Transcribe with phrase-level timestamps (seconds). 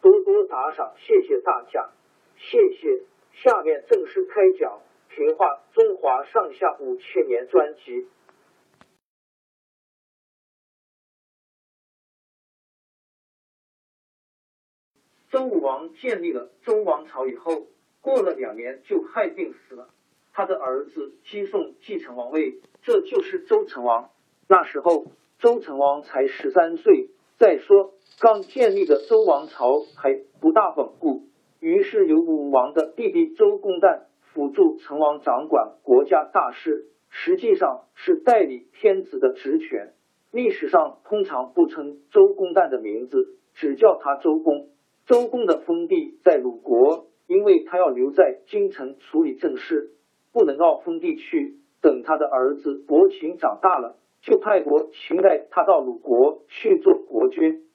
[0.00, 1.90] 多多打赏，谢谢大家，
[2.36, 3.02] 谢谢。
[3.32, 4.80] 下面正式开讲
[5.14, 8.08] 《评话中华上下五千年》专辑。
[15.30, 17.66] 周武王建立了周王朝以后，
[18.00, 19.90] 过了两年就害病死了，
[20.32, 24.10] 他的儿子姬宋继承王位，这就是周成王。
[24.48, 25.06] 那时候
[25.38, 27.10] 周成王才十三岁。
[27.36, 27.94] 再说。
[28.20, 31.22] 刚建立的周王朝还不大稳固，
[31.60, 39.92] 于是由武王的弟弟周公旦辅助成王掌管国家大事，实际上是代理天子的职权。
[40.32, 44.66] 历史上通常不称周公旦的名字，只叫他周公。
[45.06, 49.92] 周公的封地在鲁国，因为他要留在京城处理政事，
[50.32, 51.54] 不能到封地去。
[51.80, 57.67] 等他的儿子伯禽长大了，就派伯禽带他到鲁国去做国君。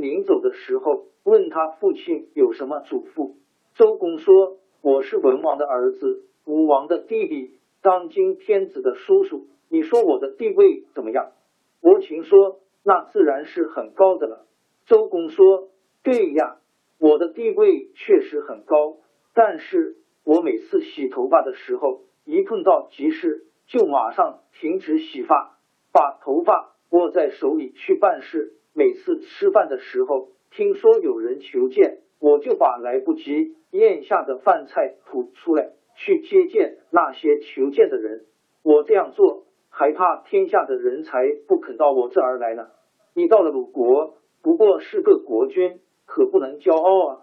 [0.00, 3.34] 临走的时候，问他父亲有什么嘱咐。
[3.74, 9.46] 周公说：“我是文王的儿子，武王的弟弟，当今天子的叔叔。
[9.68, 11.32] 你说我的地位怎么样？”
[11.80, 14.46] 伯禽说：“那自然是很高的了。”
[14.86, 15.68] 周公说
[16.02, 16.56] ：“对呀，
[16.98, 18.96] 我的地位确实很高，
[19.34, 25.58] 但是我每次洗头发的时候，一碰到急事，就马上停止洗发，
[25.92, 38.26] 把头发握在手里去办事。”每次吃饭的时候，听说有人求见，我就把来不及咽下的饭菜吐出来，去接见那些求见的人。
[38.62, 42.68] 我这样做，还怕天下的人才不肯到我这儿来呢。
[43.14, 47.22] 你到了鲁国，不过是个国君，可不能骄傲啊！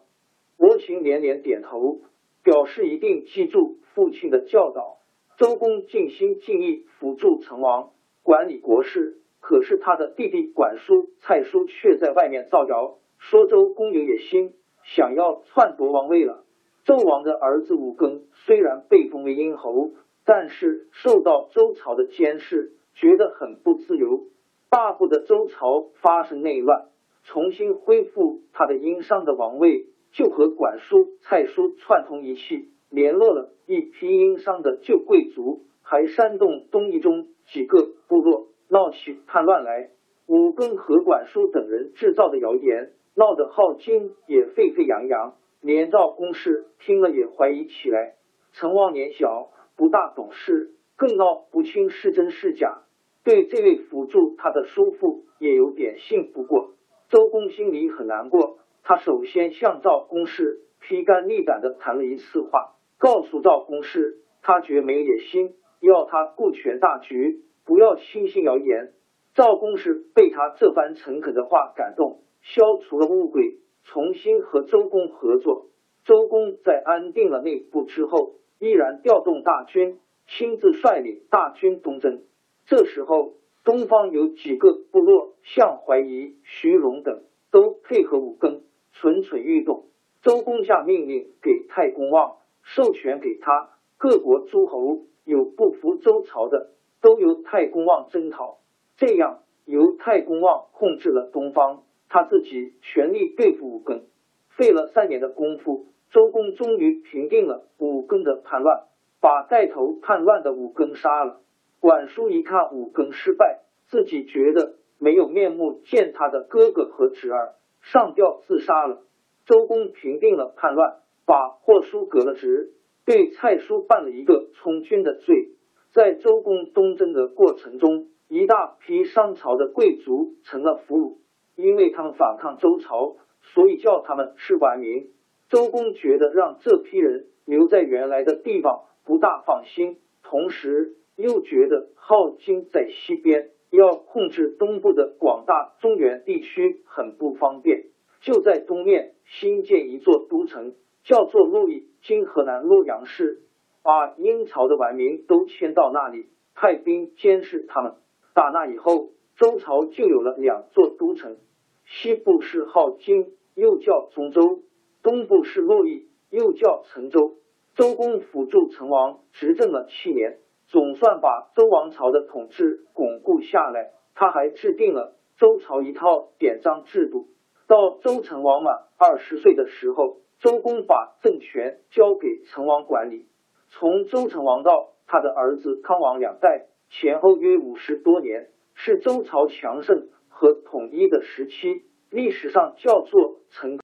[0.58, 2.02] 伯禽连连点头，
[2.44, 4.97] 表示一定记住父亲的教导。
[5.38, 7.91] 周公尽心尽力辅助成王，
[8.24, 9.18] 管理国事。
[9.39, 14.53] 可是他的弟弟管叔、蔡叔却在外面造谣，说周公有野心，
[14.83, 16.43] 想要篡夺王位了。
[16.85, 19.91] 纣王的儿子武庚虽然被封为殷侯，
[20.25, 24.27] 但是受到周朝的监视，觉得很不自由，
[24.69, 26.87] 大不得周朝发生内乱，
[27.23, 38.47] 重新恢复他的殷商的王位，就和管叔、蔡叔串通一气，联络了一批殷商的旧贵族，还煽动东夷中几个部落。
[38.69, 39.89] 闹起叛乱来，
[40.28, 48.16] 武庚和管叔等人制造的谣言，闹得镐京也沸沸扬扬，连赵公氏听了也怀疑起来。
[48.51, 52.81] 成王年小，不大懂事，更闹不清是真是假。
[53.23, 56.72] 对这位辅助他的叔父，也有点信不过。
[57.09, 67.43] 周公心里很难过，他首先向赵公氏披肝沥胆的谈了一次话，告诉赵公氏，他绝没野心，要他顾全大局。
[67.67, 68.93] 不要轻信谣言。
[69.35, 75.67] 赵公是被他这番诚恳的话感动，消除了误会，重新和周公合作。
[76.05, 82.23] 周公在安定了内部之后，依然调动大军，亲自率领大军东征。
[82.66, 83.34] 这时候，
[83.66, 87.22] 东方有几个部落，像怀疑、徐荣等，
[87.52, 88.61] 都配合武庚，
[88.93, 89.87] 蠢蠢欲动。
[90.23, 96.72] 周公下命令给太公望，授权给他，各国诸侯有不服周朝的。
[97.07, 98.57] 都由太公望征讨，
[98.97, 104.01] 这样由太公望控制了东方，他自己全力对付武庚，
[104.49, 108.87] 费了三年的功夫，周公终于平定了武庚的叛乱，
[109.21, 111.39] 把带头叛乱的武庚杀了。
[111.79, 119.03] 管叔一看武庚失败，自己觉得没有面目见他的哥哥和侄儿，上吊自杀了。
[119.45, 122.73] 周公平定了叛乱，把霍叔革了职，
[123.05, 125.53] 对蔡叔办了一个充军的罪。
[125.91, 131.17] 在周公东征的过程中，一大批商朝的贵族成了俘虏，
[131.55, 135.09] 因为他们反抗周朝，所以叫他们是顽民。
[135.49, 147.85] 周公觉得让这批人留在原来的地方不大放心，同时又觉得镐京在西边，要控制东部的广大中原地区很不方便，
[148.19, 153.43] 就在东面新建一座都城，叫做洛邑，今河南洛阳市，
[153.87, 157.93] 把殷朝的顽民都迁到那里，派兵监视他们。
[158.34, 161.37] 打那以后，周朝就有了两座都城，
[161.85, 164.59] 西部是镐京，又叫中州。
[165.03, 167.35] 东部是洛邑，又叫成州。
[167.75, 173.93] 周公辅助成王执政了七年，总算把周王朝的统治巩固下来。
[174.16, 177.28] 他还制定了周朝一套典章制度。
[177.69, 183.28] 到周成王满二十岁的时候，周公把政权交给成王管理。
[183.69, 193.78] 从周成王到他的儿子康王两代，前后约五十多年，是周朝强盛和统一的时期，历史上叫做成。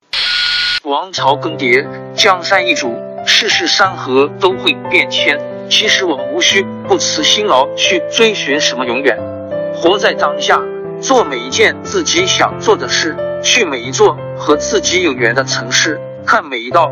[0.85, 2.93] 王朝更迭，江山易主，
[3.25, 5.39] 世事山河都会变迁。
[5.69, 9.17] 其实我们无需不辞辛劳去追寻什么永远，
[9.73, 10.61] 活在当下，
[10.99, 16.91] 做每一件自己想做的事，去每一座和自己有缘的城市，看每一道